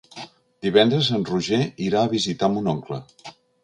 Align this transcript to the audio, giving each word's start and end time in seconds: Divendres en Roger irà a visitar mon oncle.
Divendres 0.67 1.11
en 1.19 1.27
Roger 1.29 1.61
irà 1.91 2.05
a 2.09 2.13
visitar 2.19 2.53
mon 2.59 2.77
oncle. 2.77 3.05